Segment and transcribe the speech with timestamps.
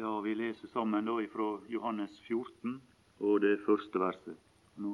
[0.00, 2.76] Ja, vi leser sammen da fra Johannes 14
[3.18, 4.36] og det første verset.
[4.78, 4.92] Nå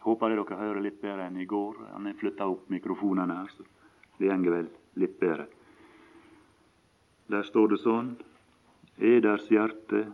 [0.00, 1.74] håper jeg dere hører litt bedre enn i går.
[1.92, 3.66] Han har flytta opp mikrofonene her, så
[4.16, 4.70] det går vel
[5.02, 5.44] litt bedre.
[7.28, 8.14] Der står det sånn
[8.96, 10.06] Eders hjerte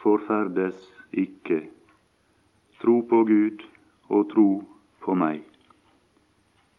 [0.00, 0.80] forferdes
[1.12, 1.66] ikke.
[2.80, 3.60] Tro på Gud
[4.08, 4.48] og tro
[5.04, 5.44] på meg.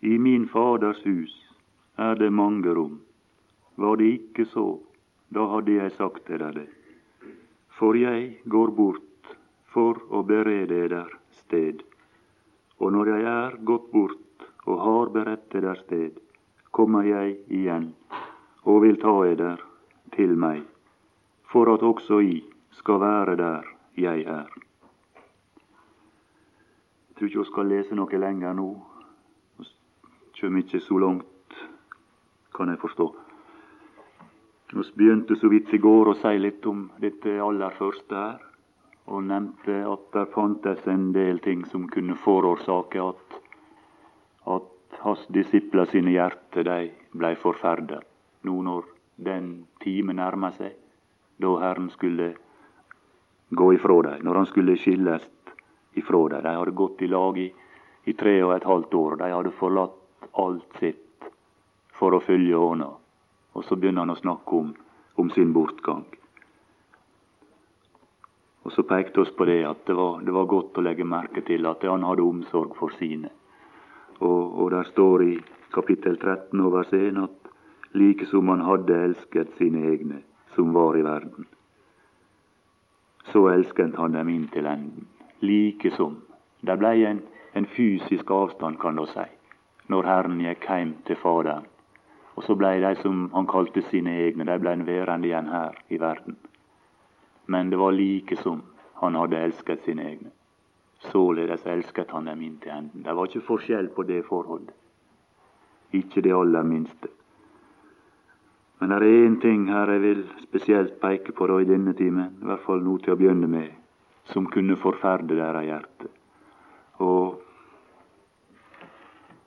[0.02, 1.38] I min Faders hus
[2.02, 2.97] er det mange rom.
[3.77, 4.79] Var det ikke så,
[5.34, 6.68] da hadde jeg sagt til deg det.
[7.78, 9.36] For jeg går bort
[9.73, 11.09] for å berede eder
[11.41, 11.82] sted.
[12.80, 16.20] Og når jeg er gått bort og har beredt eder sted,
[16.72, 17.91] kommer jeg igjen
[18.66, 19.62] og vil ta eder
[20.16, 20.63] til meg,
[21.52, 22.40] for at også I
[22.76, 23.68] skal være der
[23.99, 24.49] jeg er.
[27.10, 28.70] Jeg tror ikke vi skal lese noe lenger nå.
[29.60, 29.70] Vi
[30.40, 31.62] kommer ikke så langt,
[32.55, 33.24] kan jeg forstå.
[34.74, 38.40] Vi begynte så vidt i går å si litt om dette aller første her,
[39.05, 43.35] og nevnte at der fantes en del ting som kunne forårsake at,
[44.55, 46.80] at hans disipler sine hjerter de
[47.13, 48.02] blei forferda.
[48.46, 50.74] Nå når den time nærma seg
[51.38, 52.34] da Herren skulle
[53.50, 55.29] gå ifra dem, når han skulle skilles
[55.94, 56.41] ifra dem.
[56.41, 57.52] De hadde gått i lag i,
[58.10, 59.18] i tre og et halvt år.
[59.22, 61.29] De hadde forlatt alt sitt
[61.96, 62.90] for å følge Åna.
[63.55, 64.73] Og så begynner han å snakke om,
[65.16, 66.03] om sin bortgang.
[68.66, 71.44] Og så pekte oss på det at det var, det var, godt å legge merke
[71.45, 73.29] til at han hadde omsorg for sine.
[74.19, 75.33] Og, og der står i
[75.75, 77.51] kapittel 13 og vers 1 at
[77.95, 80.23] like som han hadde elsket sine egne
[80.56, 81.47] som var i verden,
[83.31, 85.07] så elsket han dem inn til enden.
[85.41, 86.17] Like som.
[86.66, 87.22] Det blei en,
[87.53, 89.25] en fysisk avstand, kan du si,
[89.91, 91.69] når Herren gikk hjem til Faderen
[92.36, 96.00] og så blei de som han kalte sine egne, de blei værende igjen her i
[96.00, 96.38] verden.
[97.47, 98.64] Men det var like som
[99.02, 100.31] han hadde elsket sine egne.
[101.12, 103.03] Således elsket han dem inntil enden.
[103.03, 104.74] Det var ikke forskjell på det forholdet.
[105.94, 107.12] Ikke det aller minste.
[108.79, 112.35] Men det er én ting her jeg vil spesielt peke på da i denne timen,
[112.41, 113.69] i hvert fall nå til å begynne med,
[114.28, 116.09] som kunne forferde deres hjerte.
[117.00, 117.40] Og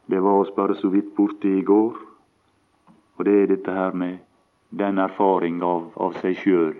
[0.08, 1.98] det var oss bare så vidt borte i går.
[3.18, 4.18] Og det er dette her med
[4.70, 6.74] den erfaring av, av seg sjøl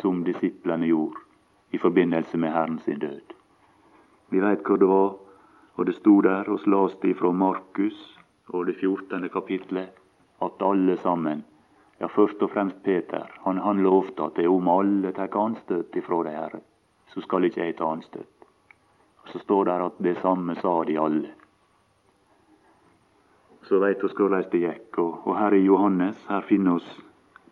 [0.00, 1.22] som disiplene gjorde
[1.70, 3.34] i forbindelse med Herren sin død.
[4.30, 5.12] Vi veit hvor det var,
[5.76, 8.00] og det sto der og leste ifra Markus
[8.48, 9.28] og det 14.
[9.30, 9.94] kapitlet
[10.42, 11.44] at alle sammen,
[12.00, 16.22] ja først og fremst Peter, han, han lovte at det om alle tar anstøt ifra
[16.26, 16.60] de Herre,
[17.14, 18.46] så skal ikke jeg ta anstøt.
[19.22, 21.34] Og Så står det at det samme sa de alle
[23.70, 24.98] så veit oss hvordan det gikk.
[24.98, 26.88] Og, og her i Johannes her finner oss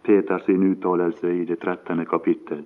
[0.02, 2.02] Peter sin uttalelse i det 13.
[2.10, 2.64] kapittel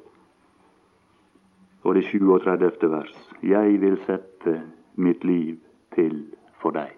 [1.82, 2.88] og det 37.
[2.88, 3.14] vers.
[3.42, 4.60] Jeg vil sette
[4.94, 5.58] mitt liv
[5.94, 6.22] til
[6.62, 6.94] for deg.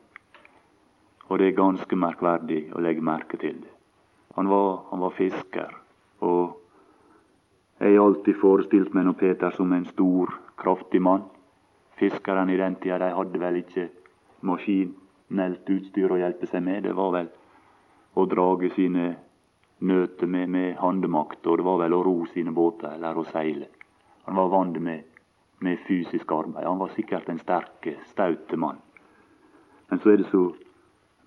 [1.32, 3.72] Og det er ganske merkverdig å legge merke til det.
[4.36, 5.71] Han var, han var fisker,
[6.26, 6.59] og
[7.81, 11.25] jeg har alltid forestilt meg noe Peter som en stor, kraftig mann.
[11.98, 13.88] Fiskerne i den tida de hadde vel ikke
[14.44, 14.92] maskin
[15.29, 16.85] konvensjonelt utstyr å hjelpe seg med.
[16.85, 17.29] Det var vel
[18.15, 19.17] å drage sine
[19.81, 23.69] nøter med, med handemakt, og det var vel å ro sine båter eller å seile.
[24.27, 25.05] Han var vant med,
[25.61, 26.67] med fysisk arbeid.
[26.67, 28.79] Han var sikkert en sterk, staute mann.
[29.89, 30.55] Men så er det så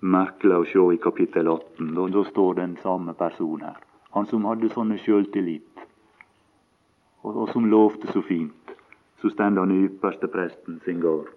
[0.02, 1.94] merkelig å se i kapittel 18.
[1.94, 3.78] Da, da står den samme person her.
[4.12, 5.84] Han som hadde sånne sjøltillit,
[7.24, 8.54] og, og som lovte så fint.
[9.22, 11.37] Så stender han i ypperste presten sin gard.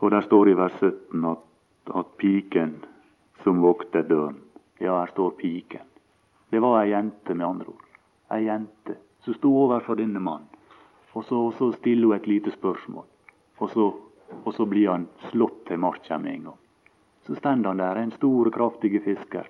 [0.00, 1.44] Og der står i vers 17 at,
[1.96, 2.76] at piken
[3.44, 4.42] som vokter døren
[4.78, 5.86] Ja, her står piken.
[6.52, 7.84] Det var ei jente, med andre ord.
[8.30, 10.50] Ei jente som sto overfor denne mannen.
[11.16, 13.06] Og så, så stiller hun et lite spørsmål.
[13.58, 13.86] Og så,
[14.44, 16.58] og så blir han slått til marka med en gang.
[17.26, 19.48] Så stender han der, en stor, kraftig fisker,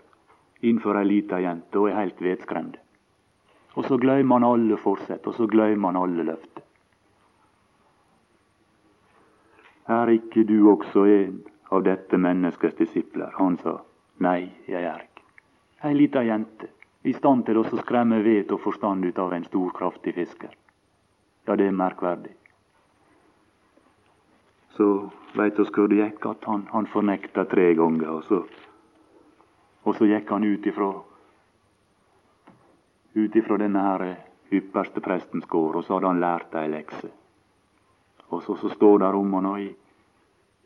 [0.62, 2.78] innenfor ei lita jente og er helt vedskremd.
[3.76, 6.65] Og så glemmer han alle forsett, og så glemmer han alle løfter.
[9.88, 11.36] Er ikke du også en
[11.70, 13.30] av dette menneskets disipler?
[13.38, 13.78] Han sa,
[14.18, 15.22] nei, jeg er ikke.
[15.86, 16.70] Ei lita jente,
[17.06, 20.54] i stand til å skremme vet og forstand ut av en stor, kraftig fisker.
[21.46, 22.34] Ja, det er merkverdig.
[24.74, 24.86] Så
[25.38, 28.10] veit oss hvor det gikk, at han, han fornekta tre ganger.
[28.18, 28.40] Og så,
[29.86, 30.90] og så gikk han ut ifra
[33.16, 34.02] ut ifra denne her
[34.52, 37.08] ypperste prestens gård, og så hadde han lært ei lekse.
[38.28, 39.68] Og så, så står det om han i,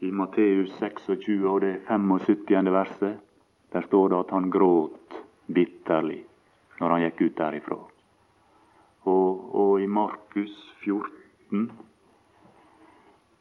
[0.06, 2.72] i Matteus 26 og det 75.
[2.72, 3.18] verset.
[3.72, 6.24] Der står det at han gråt bitterlig
[6.80, 7.78] når han gikk ut derifra.
[9.10, 10.54] Og, og i Markus
[10.84, 11.70] 14,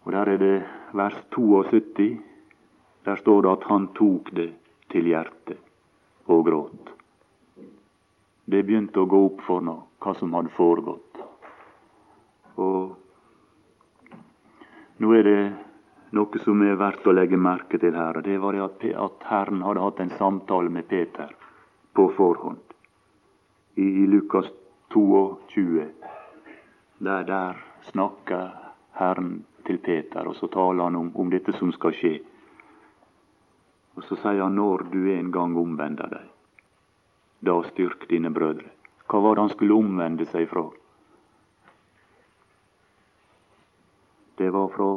[0.03, 0.63] og der er det
[0.93, 2.19] vers 72,
[3.05, 4.51] der står det at han tok det
[4.91, 5.59] til hjertet
[6.27, 6.93] og gråt.
[8.49, 11.19] Det begynte å gå opp for ham hva som hadde foregått.
[12.59, 12.95] Og
[15.09, 15.43] nå er det
[16.13, 18.17] noe som er verdt å legge merke til her.
[18.17, 21.31] og Det var det at, Herren hadde hatt en samtale med Peter
[21.97, 22.61] på forhånd.
[23.73, 24.51] I, i Lukas
[24.93, 25.87] 22,
[26.99, 27.57] der, der
[27.89, 28.51] snakker
[28.99, 32.19] Herren til Peter, og så taler han om, om dette som skal skje.
[33.97, 36.29] Og så sier han når du en gang omvender deg,
[37.49, 38.69] da styrk dine brødre.
[39.09, 40.67] Hva var det han skulle omvende seg fra?
[44.39, 44.91] Det var fra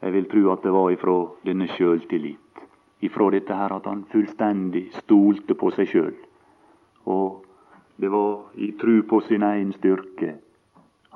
[0.00, 2.60] Jeg vil tro at det var ifra denne sjøltillit.
[3.02, 6.12] Ifra dette her at han fullstendig stolte på seg sjøl.
[7.10, 7.42] Og
[7.98, 10.36] det var i tru på sin egen styrke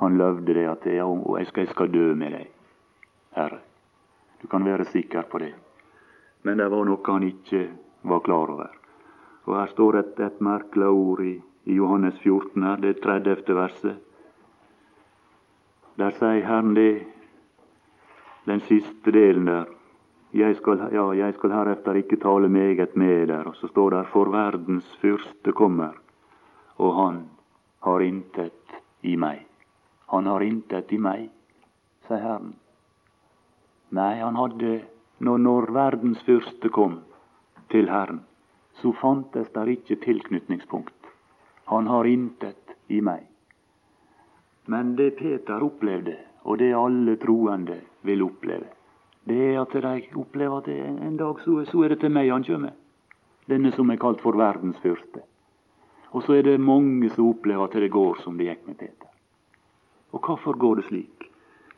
[0.03, 2.47] han løvde det at jeg skal, jeg skal dø med deg,
[3.37, 3.61] Herre.
[4.43, 5.53] Du kan være sikker på det.
[6.43, 7.69] Men det var noe han ikke
[8.11, 8.73] var klar over.
[9.47, 11.37] Og her står et, et merkelig ord i,
[11.71, 13.55] i Johannes 14, her, det 30.
[13.55, 14.01] verset.
[16.03, 17.05] Der sier Herren det,
[18.45, 19.71] den siste delen der.
[20.33, 23.49] Jeg skal, ja, jeg skal herefter ikke tale meget med der.
[23.49, 25.93] Og så står der For verdens fyrste kommer,
[26.77, 27.21] og han
[27.85, 29.47] har intet i meg.
[30.13, 31.29] Han har intet i meg,
[32.09, 32.55] sier Herren.
[33.93, 34.81] Nei, han hadde
[35.23, 37.01] når, når verdens fyrste kom
[37.71, 38.23] til Herren,
[38.81, 40.97] så fantes der ikke tilknytningspunkt.
[41.71, 43.29] Han har intet i meg.
[44.67, 48.69] Men det Peter opplevde, og det alle troende vil oppleve,
[49.25, 52.45] det er at de opplever at en dag så, så er det til meg han
[52.45, 52.73] kommer.
[53.47, 55.23] Denne som er kalt for verdens fyrste.
[56.11, 59.09] Og så er det mange som opplever at det går som det gikk med Peter.
[60.13, 61.29] Og hvorfor går det slik?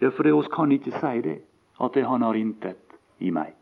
[0.01, 1.39] Ja, for oss kan ikke si det,
[1.81, 3.55] at det han har intet i meg.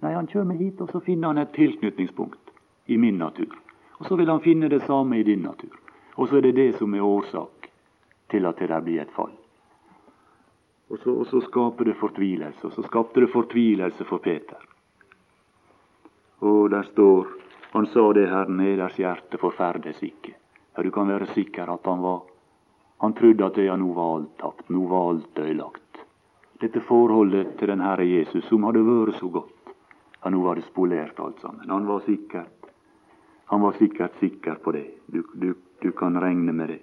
[0.00, 2.52] Nei, han kommer hit, og så finner han et tilknytningspunkt
[2.86, 3.52] i min natur.
[4.00, 5.72] Og så vil han finne det samme i din natur.
[6.16, 7.70] Og så er det det som er årsak
[8.30, 9.32] til at det der blir et fall.
[10.90, 12.66] Og så, og så skaper det fortvilelse.
[12.66, 14.60] Og så skapte det fortvilelse for Peter.
[16.40, 17.26] Og der står
[17.74, 20.34] Han sa det, Herren, eders hjerte forferdes ikke.
[20.76, 22.20] Ja, du kan være sikker at han var
[23.00, 24.68] Han trodde at ja, nå var alt tapt.
[24.70, 26.04] Nå var alt ødelagt.
[26.60, 29.74] Dette forholdet til den Herre Jesus, som hadde vært så godt,
[30.22, 31.68] ja, nå var det spolert alt sammen.
[31.68, 32.54] Han var sikkert
[33.46, 34.86] han var sikkert sikker på det.
[35.06, 36.80] Du, du, du kan regne med det.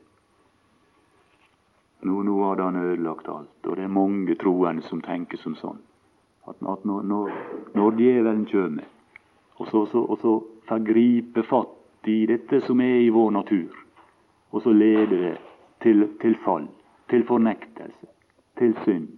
[2.01, 5.77] Nå, nå hadde han ødelagt alt, og det er mange troende som tenker som sånn.
[6.49, 7.35] At, at når, når,
[7.77, 8.87] når, djevelen kommer,
[9.61, 10.33] og så, så, og så
[10.69, 13.75] får gripe fatt i dette som er i vår natur,
[14.51, 15.35] og så leder det
[15.85, 16.65] til, til fall,
[17.13, 18.09] til fornektelse,
[18.57, 19.11] til synd,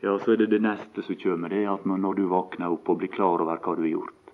[0.00, 1.52] ja, så er det det neste som kommer.
[1.52, 4.32] Det er at når, du våkner opp og blir klar over hva du har gjort,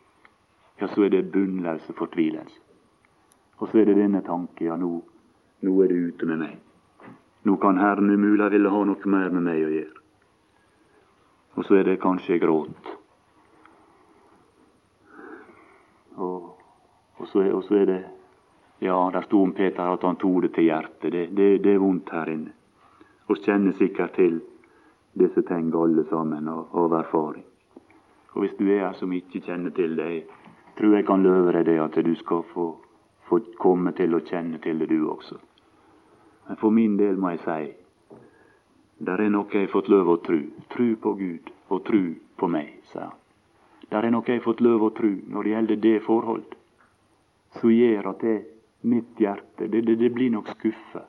[0.78, 2.62] ja, så er det bunnløse fortvilelse.
[3.58, 5.00] Og så er det denne tanken, ja, nå,
[5.64, 6.56] nå er det ute med meg.
[7.46, 10.00] Nå kan Herren umulig ville ha noe mer med meg å gjøre.
[11.56, 12.88] Og så er det kanskje gråt.
[16.16, 16.50] Og,
[17.16, 18.02] og, så, og så er det
[18.84, 21.12] Ja, der sto om Peter at han tok det til hjertet.
[21.12, 22.52] Det, det, det er vondt her inne.
[23.28, 24.42] Vi kjenner sikkert til
[25.16, 27.46] disse ting alle sammen av, av erfaring.
[28.34, 30.26] Og hvis du er her som ikke kjenner til det,
[30.76, 32.72] tror jeg kan love deg det at du skal få,
[33.30, 35.40] få komme til å kjenne til det, du også.
[36.46, 37.74] Men for min del må jeg si
[38.98, 40.38] der er noe jeg har fått lov å tru.
[40.72, 43.18] Tru på Gud og tru på meg, sa han.
[43.90, 46.54] Der er noe jeg har fått lov å tru når det gjelder det forhold,
[47.60, 48.38] som gjør at det,
[48.86, 51.04] mitt hjerte det, det, det blir nok skuffa.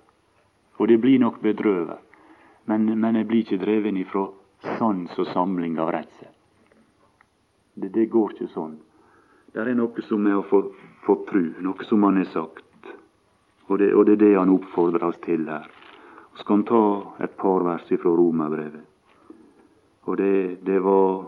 [0.77, 2.03] Og det blir nok bedrøvet.
[2.67, 4.27] Men, men, jeg blir ikke dreven ifra
[4.77, 6.33] sans og samling av redsel.
[7.73, 8.75] Det, det går ikke sånn.
[9.53, 10.73] Det er noe som jeg har fått,
[11.07, 12.66] få tru, noe som han har sagt.
[13.67, 15.67] Og det, og det, er det han oppfordrer oss til her.
[16.33, 16.83] Så skal han ta
[17.25, 18.85] et par vers fra Romerbrevet.
[20.07, 21.25] Og det, det, var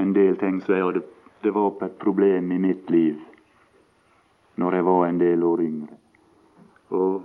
[0.00, 1.02] en del ting som jeg hadde
[1.42, 3.18] Det var et problem i mitt liv
[4.54, 5.96] når jeg var en del år yngre.
[6.92, 7.22] Og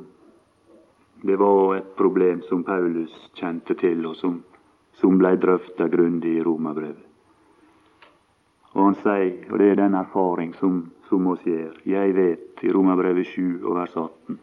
[1.22, 4.40] det var et problem som Paulus kjente til, og som,
[4.98, 7.04] som ble drøfta grundig i Romerbrevet.
[8.74, 12.72] Og han sier, og det er den erfaring som, som oss gjør, jeg vet i
[12.74, 14.40] Romerbrevet 7 og vers 18,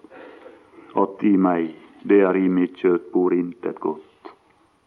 [1.05, 1.71] at i meg,
[2.05, 4.35] det er i mitt kjøtt, bor intet godt.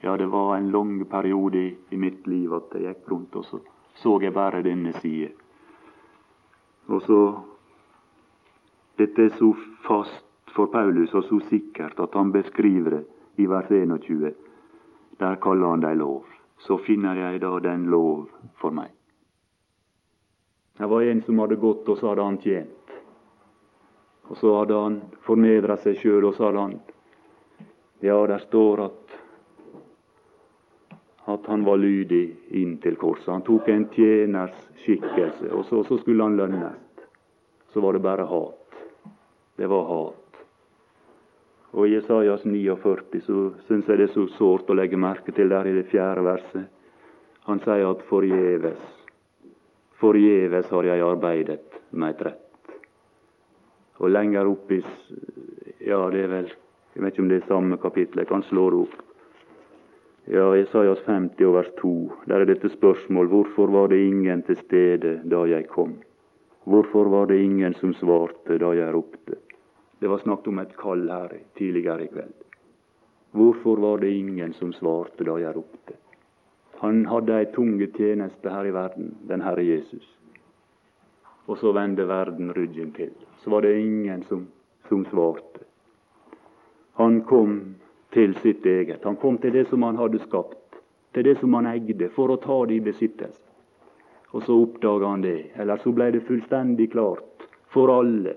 [0.03, 3.59] Ja, det var en lang periode i, mitt liv at jeg gikk rundt, og så
[3.97, 5.31] så jeg bare denne side.
[6.87, 7.21] Og så
[8.97, 9.51] Dette er så
[9.85, 13.03] fast for Paulus og så sikkert at han beskriver det
[13.37, 14.31] i vers 21.
[15.19, 16.25] Der kaller han det lov.
[16.57, 18.96] Så finner jeg da den lov for meg.
[20.77, 22.95] Det var en som hadde gått, og så hadde han tjent.
[24.27, 26.77] Og så hadde han fornedra seg sjøl, og så hadde han
[28.05, 29.07] Ja, der står at
[31.27, 33.27] at han var lydig inn til korset.
[33.27, 34.55] Han tok en tjeners
[34.85, 36.77] skikkelse, og så, så skulle han lønnes.
[37.73, 38.77] Så var det bare hat.
[39.59, 40.39] Det var hat.
[41.75, 45.51] Og I Jesajas 49 så syns jeg det er så sårt å legge merke til
[45.51, 46.69] der i det fjerde verset.
[47.49, 48.79] Han sier at forgjeves,
[50.01, 52.43] forgjeves har jeg arbeidet meg trett.
[53.97, 54.83] Og lenger opp i
[55.87, 56.49] Ja, det er vel
[56.95, 58.95] Jeg vet ikke om det er samme kapittel, jeg kan slå det opp.
[60.27, 61.91] Ja, Isaias 50 vers 2,
[62.25, 65.93] der er dette spørsmål hvorfor var det ingen til stede da jeg kom?
[66.65, 69.37] Hvorfor var det ingen som svarte da jeg ropte?
[70.01, 72.33] Det var snakket om et kall her tidligere i kveld.
[73.31, 75.95] Hvorfor var det ingen som svarte da jeg ropte?
[76.79, 80.05] Han hadde ei tunge tjeneste her i verden, den Herre Jesus.
[81.47, 83.13] Og så vendte verden ryggen til.
[83.41, 84.47] Så var det ingen som,
[84.89, 85.65] som svarte.
[87.01, 87.75] Han kom
[88.13, 89.03] til sitt eget.
[89.03, 90.81] Han kom til det som han hadde skapt,
[91.13, 93.41] til det som han eide, for å ta det i besittelse.
[94.35, 98.35] Og så oppdaga han det, eller så ble det fullstendig klart for alle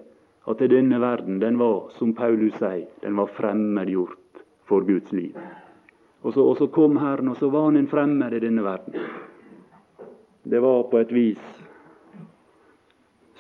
[0.49, 5.37] at denne verden, den var, som Paulus sier, den var fremmedgjort for Guds liv.
[6.23, 8.97] Og så, og så kom Herren, og så var han en fremmed i denne verden.
[10.43, 11.45] Det var på et vis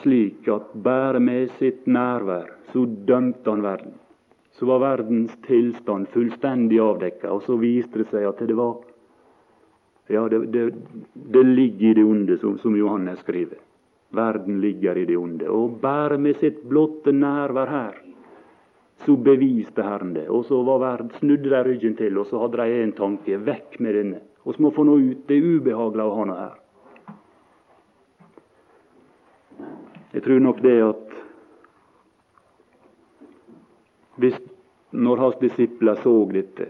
[0.00, 3.98] slik at bare med sitt nærvær så dømte han verden
[4.60, 7.30] så var verdens tilstand fullstendig avdekka.
[7.32, 8.76] Og så viste det seg at det var
[10.10, 10.64] Ja, det, det,
[11.14, 13.60] det ligger i det onde, som, som, Johannes skriver.
[14.10, 15.46] Verden ligger i det onde.
[15.48, 18.00] Og bare med sitt blotte nærvær her,
[19.04, 20.26] så beviste Herren det.
[20.28, 23.38] Og så var verden, snudde de ryggen til, og så hadde de en tanke.
[23.46, 24.20] Vekk med denne.
[24.44, 25.22] Vi må få noe ut.
[25.28, 26.58] Det er ubehagelig å ha noe her.
[30.10, 31.06] Jeg tror nok det at
[34.20, 34.36] hvis
[34.90, 36.66] når hans disipler så dette,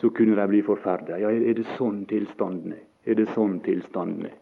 [0.00, 1.18] så kunne de bli forferda.
[1.20, 2.84] Ja, er det sånn tilstanden er?
[3.06, 4.38] Er det sånn tilstanden er?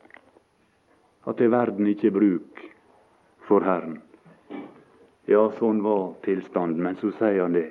[1.26, 2.62] At det er verden ikke bruk
[3.48, 4.00] for Herren.
[5.26, 6.82] Ja, sånn var tilstanden.
[6.84, 7.68] Men så sier han det.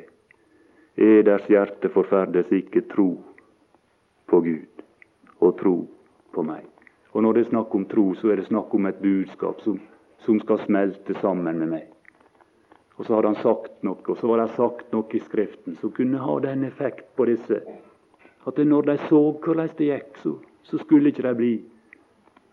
[0.95, 3.09] Eders hjerte forferdes ikke tro
[4.29, 4.83] på Gud
[5.39, 5.75] og tro
[6.33, 6.65] på meg.
[7.13, 9.79] Og når det er snakk om tro, så er det snakk om et budskap som,
[10.25, 11.87] som skal smelte sammen med meg.
[12.97, 15.93] Og så hadde han sagt noe, og så var det sagt noe i Skriften som
[15.93, 17.61] kunne ha den effekt på disse
[18.43, 20.33] at når de så hvordan det gikk, så,
[20.67, 21.51] så skulle ikke de bli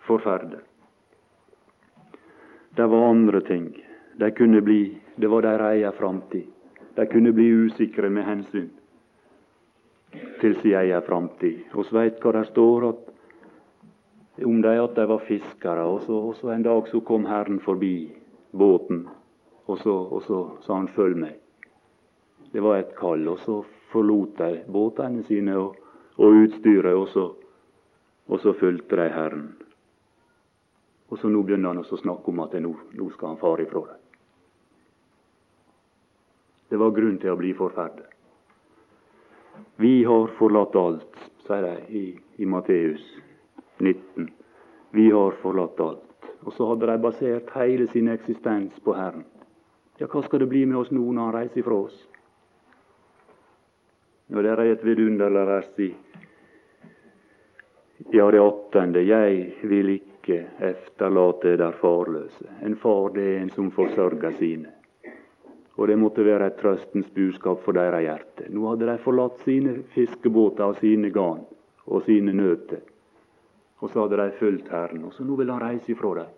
[0.06, 0.60] forferdet.
[2.76, 3.72] Det var andre ting.
[4.20, 6.46] De kunne bli, Det var deres egen framtid.
[6.96, 8.68] De kunne bli usikre med hensyn
[10.40, 11.62] til sin egen framtid.
[11.72, 13.06] Vi veit hva det står at,
[14.44, 17.60] om dem at de var fiskere, og så, og så en dag så kom Herren
[17.64, 18.10] forbi
[18.52, 19.06] båten
[19.66, 21.40] og så, og så sa han 'følg meg'.
[22.52, 23.28] Det var et kall.
[23.28, 25.76] Og så forlot de båtene sine og,
[26.18, 27.32] og utstyret, og så,
[28.28, 29.56] og så fulgte de Herren.
[31.08, 33.80] Og så nå begynner han å snakke om at nå, nå skal han fare ifra
[33.80, 34.09] dem.
[36.70, 38.06] Det var grunn til å bli forferdet.
[39.80, 42.04] Vi har forlatt alt, sier de i,
[42.38, 43.02] i Matteus
[43.80, 44.28] 19.
[44.94, 46.28] Vi har forlatt alt.
[46.46, 49.26] Og så hadde de basert hele sin eksistens på Herren.
[49.98, 51.98] Ja, hva skal det bli med oss nå når han reiser ifra oss?
[54.30, 55.90] Og det er et vidunderlig vers i
[58.14, 59.02] ja, det åttende.
[59.02, 60.38] Jeg vil ikke
[60.70, 62.46] efterlate der farløse.
[62.62, 64.79] En far det er en som forsørger sine.
[65.80, 68.50] Og det måtte være et trøstens budskap for deres hjerte.
[68.52, 71.46] Nå hadde de forlatt sine fiskebåter og sine garn
[71.86, 72.82] og sine nøter.
[73.80, 76.36] Og så hadde de fulgt Herren, og så nå vil han reise ifra dem.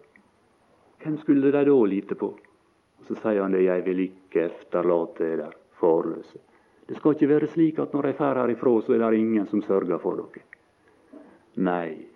[1.03, 2.31] Hvem skulle de da lite på?
[3.01, 6.39] Og Så sier han det, 'Jeg vil ikke efterlate dere farløse'.
[6.87, 9.63] Det skal ikke være slik at når jeg drar herifra, så er det ingen som
[9.63, 10.43] sørger for dere.
[11.57, 12.07] Nei.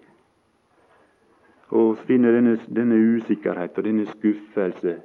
[1.71, 5.03] Og finne denne, denne usikkerhet og denne skuffelse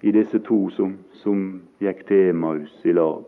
[0.00, 1.46] i disse to som, som
[1.80, 3.24] gikk til Emmaus i lag.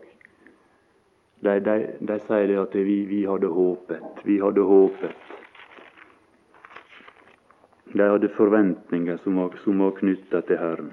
[1.39, 5.27] De, de, de sier det at vi, vi hadde håpet, vi hadde håpet.
[7.93, 10.91] De hadde forventninger som var, som var knytta til Herren.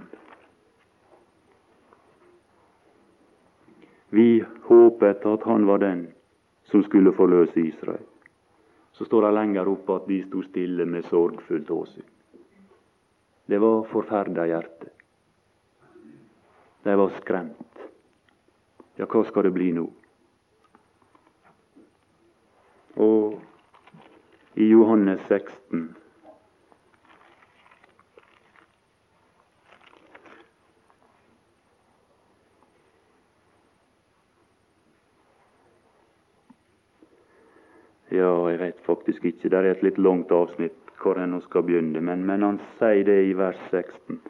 [4.17, 6.07] Vi håpet at han var den
[6.71, 8.05] som skulle forløse Israel.
[8.93, 12.07] Så står det lenger oppe at de sto stille med sorgfullt åsyn.
[13.47, 14.96] Det var forferda hjerte.
[16.87, 17.79] De var skremt.
[18.95, 19.89] Ja, hva skal det bli nå?
[23.03, 23.41] Og
[24.55, 25.89] i Johannes 16
[38.15, 39.51] Ja, jeg vet faktisk ikke.
[39.51, 43.25] Det er et litt langt avsnitt hvor en skal begynne, men, men han sier det
[43.27, 44.23] i vers 16.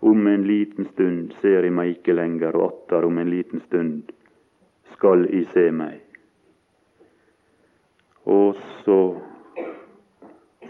[0.00, 4.12] Om en liten stund ser I meg ikke lenger, og atter om en liten stund
[4.94, 5.98] skal I se meg.
[8.28, 9.00] Og så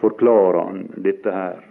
[0.01, 1.63] forklarer han dette her,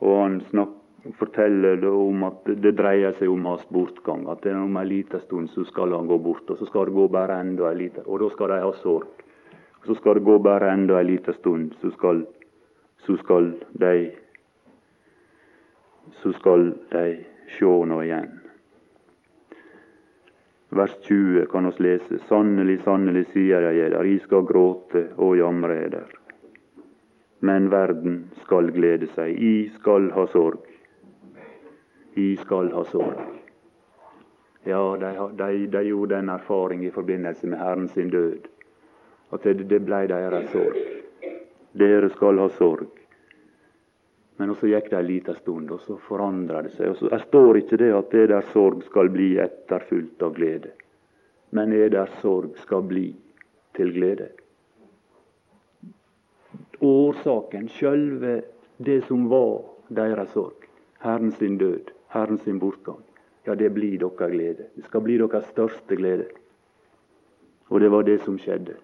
[0.00, 0.80] og han snakker
[1.18, 4.26] forteller det om at det dreier seg om hans bortgang.
[4.28, 7.06] At om en liten stund så skal han gå bort, og så skal det gå
[7.08, 9.08] bare enda en liten Og da skal de ha sorg.
[9.86, 12.26] Så skal det gå bare enda en liten stund, så skal,
[13.06, 14.10] så skal de
[16.22, 17.04] så skal de
[17.56, 18.40] sjå nå igjen.
[20.70, 22.18] Vers 20 kan oss lese.
[22.28, 26.12] Sannelig, sannelig, sier jeg eder, I skal gråte og jamre eder.
[27.40, 29.34] Men verden skal glede seg.
[29.34, 30.62] I skal ha sorg.
[32.14, 33.18] I skal ha sorg.
[34.68, 38.46] Ja, de, de, de gjorde en erfaring i forbindelse med Herren sin død
[39.32, 40.78] at det, det ble deres sorg.
[41.78, 42.99] Dere skal ha sorg.
[44.40, 46.94] Men så gikk det en liten stund, og så forandra det seg.
[46.94, 50.70] Og så, står ikke det at det der sorg skal bli etterfulgt av glede,
[51.52, 53.10] men det der sorg skal bli
[53.76, 54.30] til glede.
[56.80, 58.38] Årsaken, sjølve
[58.80, 59.58] det som var
[59.92, 60.64] deres sorg,
[61.04, 63.02] Herren sin død, Herren sin bortgang,
[63.44, 64.70] ja, det blir deres glede.
[64.72, 66.30] Det skal bli deres største glede.
[67.68, 68.78] Og det var det som skjedde.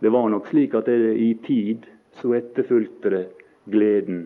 [0.00, 1.84] Det var nok slik at det, i tid
[2.16, 3.22] så etterfulgte det
[3.68, 4.24] gleden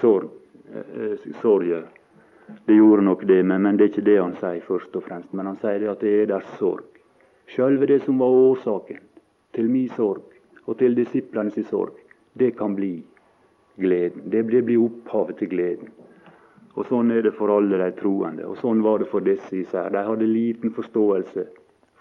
[0.00, 0.30] sorg,
[0.72, 1.84] eh, sorgen.
[2.66, 5.32] Det gjorde nok det, men, men, det er ikke det han sier først og fremst.
[5.34, 6.84] Men han sier det at det er deres sorg.
[7.50, 9.02] Sjølve det som var årsaken
[9.54, 10.22] til min sorg
[10.66, 11.94] og til disiplene sin sorg,
[12.34, 12.98] det kan bli
[13.78, 14.30] gleden.
[14.30, 15.92] Det blir, blir opphavet til gleden.
[16.76, 18.44] Og Sånn er det for alle de troende.
[18.44, 19.88] Og sånn var det for disse især.
[19.94, 21.46] De hadde liten forståelse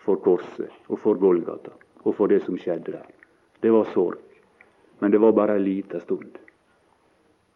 [0.05, 1.71] for korset og for Golgata
[2.03, 3.07] og for det som skjedde der.
[3.63, 4.19] Det var sorg.
[4.99, 6.35] Men det var bare en liten stund.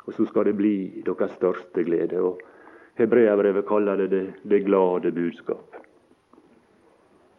[0.09, 2.17] Og så skal det bli deres største glede.
[2.17, 2.39] Og
[2.97, 5.75] Hebreabrevet kaller det, det det glade budskap.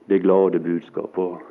[0.09, 1.19] Det glade budskap.
[1.19, 1.43] Og,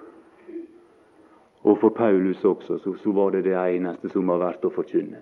[1.61, 5.19] og for Paulus også så, så, var det det eneste som var verdt å forkynne.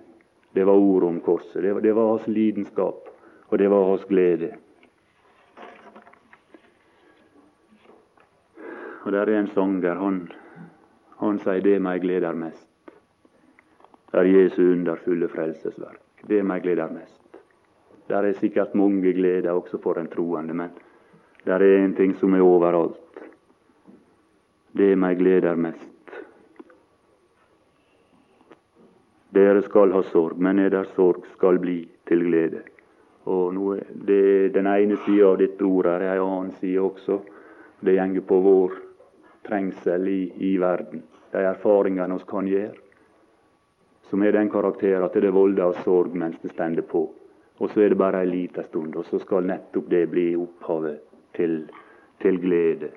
[0.54, 1.64] Det var ordet om korset.
[1.64, 3.10] Det, det var hans lidenskap,
[3.50, 4.54] og det var hans glede.
[9.04, 10.28] Og der er en sanger, han,
[11.18, 12.67] han sier det meg gleder mest.
[14.14, 16.00] Er Jesu underfulle frelsesverk.
[16.28, 17.40] Det meg gleder mest.
[18.08, 20.70] Der er sikkert mange gleder også for den troende, men
[21.46, 23.22] der er en ting som er overalt.
[24.78, 25.94] Det meg gleder mest.
[29.36, 32.64] Dere skal ha sorg, men eder sorg skal bli til glede.
[33.28, 37.20] Og noe, det, Den ene sida av dette ordet er ei annen side også.
[37.84, 38.78] Det gjenger på vår
[39.48, 41.04] trengsel i, i verden.
[41.32, 42.87] De erfaringene vi kan gjøre,
[44.10, 47.08] som er den karakter at det volder av sorg mens det stender på.
[47.58, 51.02] Og så er det bare ei lita stund, og så skal nettopp det bli opphavet
[51.38, 51.64] til,
[52.22, 52.92] til glede.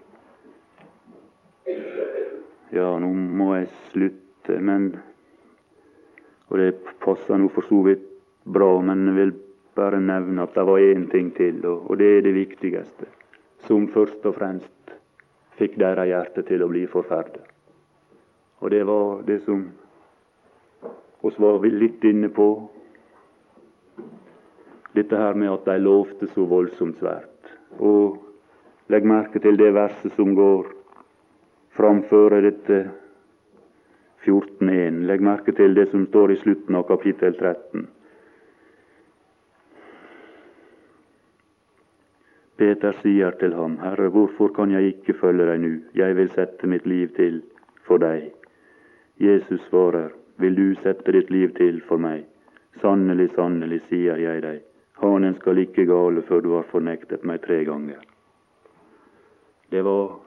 [2.71, 4.93] Ja, nå må jeg slutte, men
[6.51, 8.01] Og det passer nå for så vidt
[8.43, 9.33] bra, men jeg vil
[9.79, 13.07] bare nevne at det var én ting til, og, og det er det viktigste,
[13.69, 14.95] som først og fremst
[15.61, 17.45] fikk deres hjerte til å bli forferdet.
[18.61, 19.63] Og det var det som
[21.21, 22.49] oss var vi litt inne på.
[24.93, 27.53] Dette her med at de lovte så voldsomt svært.
[27.79, 28.19] Og
[28.91, 30.73] legg merke til det verset som går
[31.77, 32.83] framfor dette
[34.27, 35.05] 14.1.
[35.07, 37.87] Legg merke til det som står i slutten av kapittel 13.
[42.61, 45.71] Peter sier til ham, Herre, hvorfor kan jeg ikke følge deg nå?
[45.97, 47.41] Jeg vil sette mitt liv til
[47.87, 48.27] for deg.
[49.17, 52.25] Jesus svarer, vil du sette ditt liv til for meg?
[52.81, 54.63] Sannelig, sannelig, sier jeg deg,
[55.03, 58.01] hanen skal ikke gale før du har fornektet meg tre ganger.
[59.71, 60.19] Det var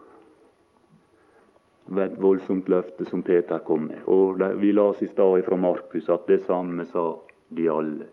[2.05, 4.03] et voldsomt løfte som Peter kom med.
[4.07, 8.07] Og Vi las i stad fra Markus at det samme sa de alle.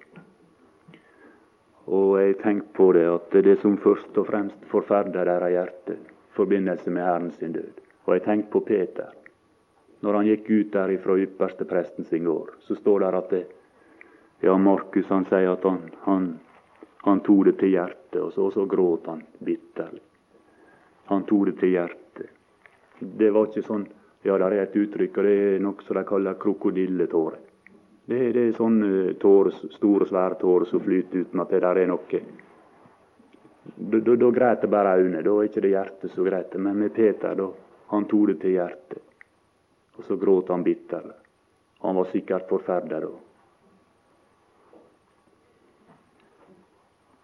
[1.86, 5.96] Og jeg tenkte på det at det som først og fremst forferder deres hjerte,
[6.36, 7.80] forbindelse med Herren sin død.
[8.06, 9.19] Og jeg tenkte på Peter.
[10.00, 13.42] Når han gikk ut der fra ypperste presten sin gård, så står det at det,
[14.40, 16.30] ja, Markus han sier at han, han,
[17.00, 20.02] Han tok det til hjertet, og så, og så gråt han bitterlig.
[21.08, 22.26] Han tok det til hjertet.
[23.00, 23.86] Det var ikke sånn
[24.22, 27.38] Ja, det er et uttrykk, og det er noe som de kaller krokodilletårer.
[28.10, 31.88] Det, det er sånne tårer, store, svære tårer som flyter uten at det der er
[31.88, 32.20] noe.
[33.76, 35.22] Da, da, da bare øynene.
[35.24, 36.60] Da er ikke det hjertet som græter.
[36.60, 37.48] Men med Peter, da,
[37.94, 39.10] han tok det til hjertet.
[40.00, 41.10] Og så gråt han bitter.
[41.84, 43.10] Han var sikkert forferda da.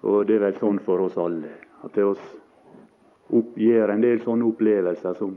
[0.06, 1.54] Og det er vel sånn for oss alle,
[1.88, 2.20] at oss
[3.56, 5.32] gjør en del sånne opplevelser som,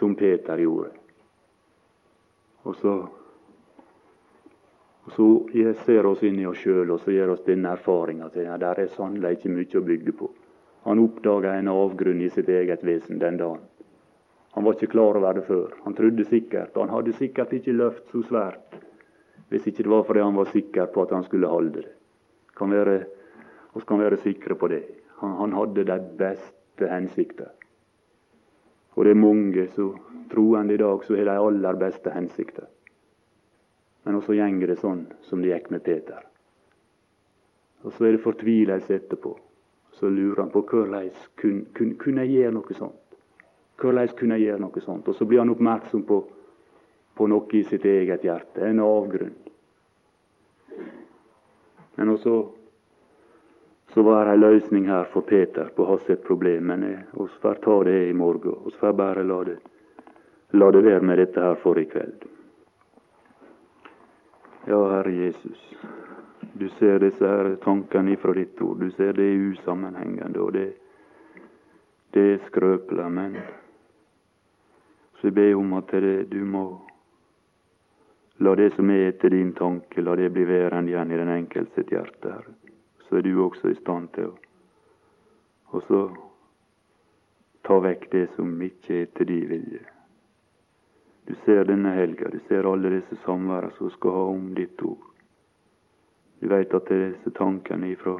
[0.00, 0.90] som Peter gjorde.
[2.66, 2.96] Og så,
[5.06, 5.28] og så
[5.86, 8.82] ser oss inn i oss sjøl og så gjør oss denne erfaringa at ja, der
[8.82, 10.30] er sannelig ikke mye å bygge på.
[10.90, 13.62] Han oppdaga en avgrunn i sitt eget vesen den dagen.
[14.52, 15.72] Han var ikke klar over det før.
[15.84, 18.80] Han trodde sikkert, og han hadde sikkert ikke løft så svært
[19.52, 21.90] hvis ikke det var fordi han var sikker på at han skulle holde det.
[22.56, 23.02] Kan være
[23.74, 24.82] vi kan være sikre på det.
[25.20, 27.50] Han, han hadde de beste hensikter.
[28.94, 29.98] Og det er mange som
[30.32, 32.66] troende i dag som har de aller beste hensikter.
[34.04, 36.24] Men også gjenger det sånn som det gikk med Peter.
[37.84, 39.36] Og så er det fortvilelse etterpå.
[39.96, 41.10] Så lurer han på hvordan
[41.40, 43.01] kunne, kunne, kunne jeg gjøre noe sånt.
[43.82, 45.08] Hvordan kunne jeg gjøre noe sånt?
[45.08, 46.22] Og så blir han oppmerksom på,
[47.18, 48.62] på noe i sitt eget hjerte.
[48.62, 49.34] En avgrunn.
[51.98, 52.36] Men også
[53.92, 56.70] så var det ei løsning her for Peter på hans problem.
[56.70, 58.54] Men vi får ta det i morgen.
[58.64, 59.58] Vi får bare la det,
[60.50, 62.24] la det være med dette her for i kveld.
[64.66, 65.74] Ja, Herre Jesus,
[66.52, 68.78] du ser disse her tankene ifra ditt ord.
[68.80, 70.68] Du ser det er usammenhengende, og det,
[72.14, 73.42] det er skrøpelig.
[75.22, 76.64] Så jeg ber om at det, du må
[78.42, 81.78] la det som er etter din tanke, la det bli værende igjen i den enkelte
[81.78, 82.58] sitt hjerte, Herre
[83.12, 84.36] så er du også i stand til å
[85.72, 85.98] og så
[87.64, 89.80] ta vekk det som ikke er etter din vilje.
[91.28, 95.06] Du ser denne helga, du ser alle disse samværene som skal ha om ditt ord.
[96.40, 98.18] Du veit at det er disse tankene ifra,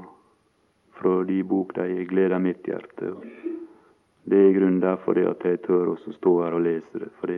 [0.96, 3.12] fra din bok de gleder mitt hjerte.
[4.24, 7.10] Det er i grunnen derfor det at jeg tør å stå her og lese det.
[7.18, 7.32] For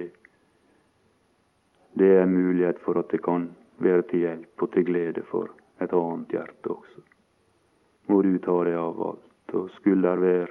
[1.94, 5.92] det, er mulighet for at det kan være til hjelp og til glede for et
[5.96, 7.04] annet hjerte også
[8.06, 9.54] må du ta deg av alt.
[9.54, 10.48] Og skulle det være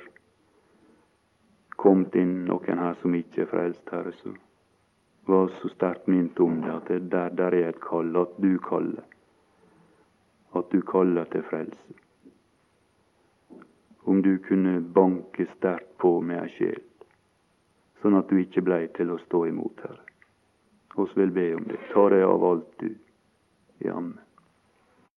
[1.77, 4.33] kommet inn noen her som ikke er frelst, Herre, så
[5.27, 8.55] var så sterkt minnet om det, at det der, der er et kall, at du
[8.63, 9.03] kaller.
[10.53, 11.99] At du kaller til frelse.
[14.05, 16.81] Om du kunne banke sterkt på med ei sjel,
[18.01, 20.03] sånn at du ikke blei til å stå imot, Herre.
[20.99, 21.79] Oss vil be om det.
[21.93, 22.91] Ta deg av alt, du.
[23.81, 24.19] Jammen.